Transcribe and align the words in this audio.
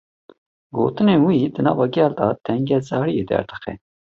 Gotinên 0.75 1.19
wî, 1.27 1.37
di 1.53 1.61
nava 1.65 1.85
gel 1.95 2.11
de 2.19 2.27
tengezariyê 2.47 3.23
derdixe 3.29 3.73